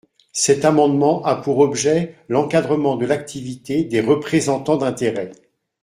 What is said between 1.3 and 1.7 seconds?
pour